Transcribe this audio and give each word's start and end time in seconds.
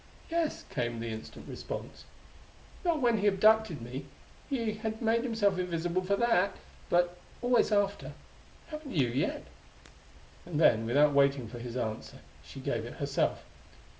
"Yes," 0.31 0.65
came 0.71 0.99
the 0.99 1.09
instant 1.11 1.47
response; 1.47 2.05
"not 2.83 3.01
when 3.03 3.19
he 3.19 3.27
abducted 3.27 3.83
me 3.83 4.05
he 4.49 4.73
had 4.73 4.99
made 4.99 5.21
himself 5.23 5.59
invisible 5.59 6.01
for 6.01 6.15
that 6.15 6.55
but 6.89 7.19
always 7.43 7.71
after. 7.71 8.13
Haven't 8.69 8.95
you 8.95 9.09
yet?" 9.09 9.43
And 10.43 10.59
then, 10.59 10.87
without 10.87 11.13
waiting 11.13 11.47
for 11.47 11.59
his 11.59 11.77
answer, 11.77 12.17
she 12.43 12.59
gave 12.59 12.83
it 12.83 12.93
herself. 12.93 13.43